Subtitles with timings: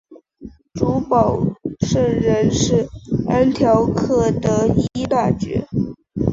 [0.73, 1.37] 主保
[1.81, 2.89] 圣人是
[3.29, 5.67] 安条克的依纳爵。